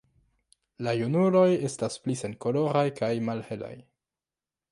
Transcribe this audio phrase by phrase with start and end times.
[0.85, 3.73] La junuloj estas pli senkoloraj kaj malhelaj.